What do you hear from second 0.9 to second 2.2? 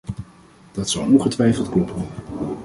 ongetwijfeld kloppen.